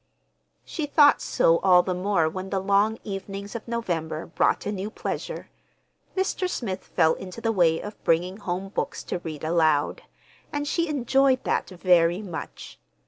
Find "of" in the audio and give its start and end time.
3.55-3.67, 7.79-8.03